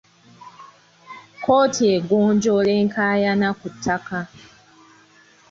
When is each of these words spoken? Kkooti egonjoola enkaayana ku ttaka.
Kkooti 1.35 1.83
egonjoola 1.95 2.71
enkaayana 2.81 3.49
ku 3.59 3.67
ttaka. 3.73 4.19